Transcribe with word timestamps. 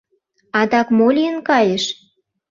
—Адак 0.59 0.87
мо 0.97 1.07
лийын 1.15 1.37
кайыш?» 1.47 1.83